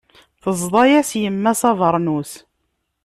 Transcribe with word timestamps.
Teẓḍa-yas 0.41 1.11
yemma-s 1.21 1.61
abernus. 1.69 2.31